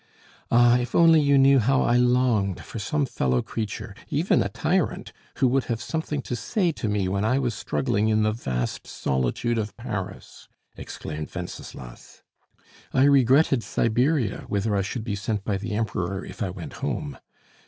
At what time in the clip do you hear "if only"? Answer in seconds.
0.79-1.21